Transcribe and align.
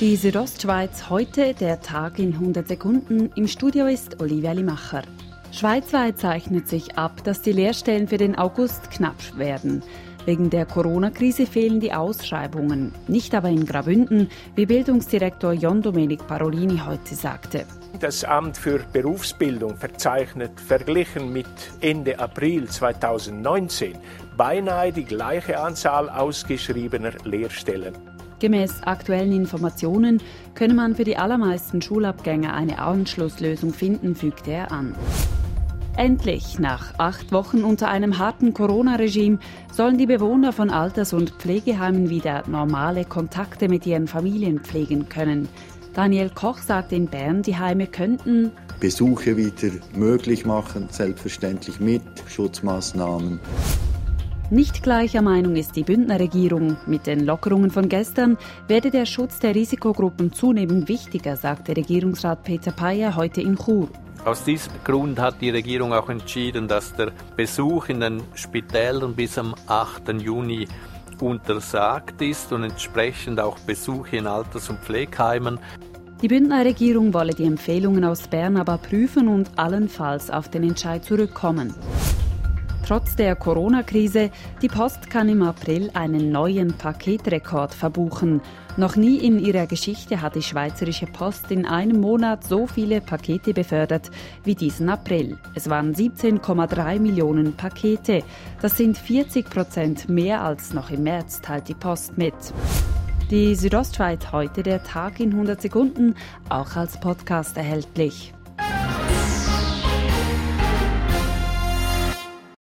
Die 0.00 0.16
Südostschweiz 0.16 1.08
heute, 1.08 1.54
der 1.54 1.80
Tag 1.80 2.18
in 2.18 2.32
100 2.32 2.66
Sekunden. 2.66 3.30
Im 3.36 3.46
Studio 3.46 3.86
ist 3.86 4.20
Olivia 4.20 4.50
Limacher. 4.50 5.02
Schweizweit 5.52 6.18
zeichnet 6.18 6.66
sich 6.66 6.98
ab, 6.98 7.22
dass 7.22 7.42
die 7.42 7.52
Lehrstellen 7.52 8.08
für 8.08 8.16
den 8.16 8.36
August 8.36 8.90
knapp 8.90 9.38
werden. 9.38 9.84
Wegen 10.24 10.50
der 10.50 10.66
Corona-Krise 10.66 11.46
fehlen 11.46 11.78
die 11.78 11.92
Ausschreibungen. 11.92 12.92
Nicht 13.06 13.36
aber 13.36 13.50
in 13.50 13.64
Grabünden, 13.64 14.30
wie 14.56 14.66
Bildungsdirektor 14.66 15.52
Jon 15.52 15.80
Domenic 15.80 16.26
Parolini 16.26 16.82
heute 16.84 17.14
sagte. 17.14 17.64
Das 18.00 18.24
Amt 18.24 18.56
für 18.56 18.80
Berufsbildung 18.92 19.76
verzeichnet 19.76 20.58
verglichen 20.58 21.32
mit 21.32 21.46
Ende 21.80 22.18
April 22.18 22.68
2019 22.68 23.96
beinahe 24.36 24.92
die 24.92 25.04
gleiche 25.04 25.60
Anzahl 25.60 26.10
ausgeschriebener 26.10 27.12
Lehrstellen. 27.22 28.13
Gemäß 28.44 28.82
aktuellen 28.82 29.32
Informationen 29.32 30.20
könne 30.54 30.74
man 30.74 30.94
für 30.94 31.04
die 31.04 31.16
allermeisten 31.16 31.80
Schulabgänger 31.80 32.52
eine 32.52 32.78
Anschlusslösung 32.78 33.72
finden, 33.72 34.14
fügte 34.14 34.50
er 34.50 34.70
an. 34.70 34.94
Endlich, 35.96 36.58
nach 36.58 36.92
acht 36.98 37.32
Wochen 37.32 37.64
unter 37.64 37.88
einem 37.88 38.18
harten 38.18 38.52
Corona-Regime, 38.52 39.38
sollen 39.72 39.96
die 39.96 40.04
Bewohner 40.04 40.52
von 40.52 40.68
Alters- 40.68 41.14
und 41.14 41.30
Pflegeheimen 41.30 42.10
wieder 42.10 42.42
normale 42.46 43.06
Kontakte 43.06 43.70
mit 43.70 43.86
ihren 43.86 44.08
Familien 44.08 44.60
pflegen 44.60 45.08
können. 45.08 45.48
Daniel 45.94 46.28
Koch 46.28 46.58
sagt 46.58 46.92
in 46.92 47.06
Bern, 47.06 47.40
die 47.40 47.56
Heime 47.56 47.86
könnten 47.86 48.52
Besuche 48.78 49.38
wieder 49.38 49.72
möglich 49.94 50.44
machen, 50.44 50.88
selbstverständlich 50.90 51.80
mit 51.80 52.02
Schutzmaßnahmen. 52.28 53.40
Nicht 54.50 54.82
gleicher 54.82 55.22
Meinung 55.22 55.56
ist 55.56 55.74
die 55.74 55.84
Bündner 55.84 56.20
Regierung. 56.20 56.76
Mit 56.86 57.06
den 57.06 57.24
Lockerungen 57.24 57.70
von 57.70 57.88
gestern 57.88 58.36
werde 58.68 58.90
der 58.90 59.06
Schutz 59.06 59.38
der 59.38 59.54
Risikogruppen 59.54 60.34
zunehmend 60.34 60.86
wichtiger, 60.86 61.34
sagte 61.36 61.74
Regierungsrat 61.74 62.42
Peter 62.44 62.70
Payer 62.70 63.16
heute 63.16 63.40
in 63.40 63.56
Chur. 63.56 63.88
Aus 64.22 64.44
diesem 64.44 64.72
Grund 64.84 65.18
hat 65.18 65.40
die 65.40 65.48
Regierung 65.48 65.94
auch 65.94 66.10
entschieden, 66.10 66.68
dass 66.68 66.92
der 66.92 67.12
Besuch 67.36 67.88
in 67.88 68.00
den 68.00 68.22
Spitälern 68.34 69.14
bis 69.14 69.38
am 69.38 69.54
8. 69.66 70.20
Juni 70.20 70.68
untersagt 71.20 72.20
ist 72.20 72.52
und 72.52 72.64
entsprechend 72.64 73.40
auch 73.40 73.58
Besuche 73.60 74.18
in 74.18 74.26
Alters- 74.26 74.68
und 74.68 74.78
Pflegeheimen. 74.80 75.58
Die 76.20 76.28
Bündner 76.28 76.66
Regierung 76.66 77.14
wolle 77.14 77.32
die 77.32 77.44
Empfehlungen 77.44 78.04
aus 78.04 78.28
Bern 78.28 78.58
aber 78.58 78.76
prüfen 78.76 79.28
und 79.28 79.50
allenfalls 79.56 80.30
auf 80.30 80.50
den 80.50 80.64
Entscheid 80.64 81.02
zurückkommen. 81.02 81.74
Trotz 82.86 83.16
der 83.16 83.34
Corona-Krise, 83.34 84.30
die 84.60 84.68
Post 84.68 85.08
kann 85.08 85.30
im 85.30 85.42
April 85.42 85.90
einen 85.94 86.30
neuen 86.30 86.74
Paketrekord 86.74 87.72
verbuchen. 87.72 88.42
Noch 88.76 88.96
nie 88.96 89.16
in 89.16 89.38
ihrer 89.38 89.66
Geschichte 89.66 90.20
hat 90.20 90.34
die 90.34 90.42
Schweizerische 90.42 91.06
Post 91.06 91.50
in 91.50 91.64
einem 91.64 91.98
Monat 91.98 92.44
so 92.44 92.66
viele 92.66 93.00
Pakete 93.00 93.54
befördert 93.54 94.10
wie 94.44 94.54
diesen 94.54 94.90
April. 94.90 95.38
Es 95.54 95.70
waren 95.70 95.94
17,3 95.94 97.00
Millionen 97.00 97.54
Pakete. 97.54 98.22
Das 98.60 98.76
sind 98.76 98.98
40 98.98 99.48
Prozent 99.48 100.10
mehr 100.10 100.42
als 100.42 100.74
noch 100.74 100.90
im 100.90 101.04
März, 101.04 101.40
teilt 101.40 101.68
die 101.68 101.74
Post 101.74 102.18
mit. 102.18 102.34
Die 103.30 103.54
Südostschweiz 103.54 104.30
heute 104.30 104.62
der 104.62 104.84
Tag 104.84 105.20
in 105.20 105.30
100 105.30 105.62
Sekunden, 105.62 106.16
auch 106.50 106.76
als 106.76 107.00
Podcast 107.00 107.56
erhältlich. 107.56 108.33